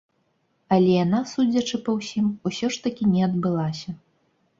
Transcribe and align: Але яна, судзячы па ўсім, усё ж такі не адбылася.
Але 0.77 0.95
яна, 1.03 1.19
судзячы 1.33 1.79
па 1.89 1.95
ўсім, 1.97 2.25
усё 2.51 2.71
ж 2.77 2.81
такі 2.87 3.11
не 3.13 3.21
адбылася. 3.27 3.95